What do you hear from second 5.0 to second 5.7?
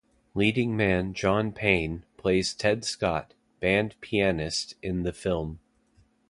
the film.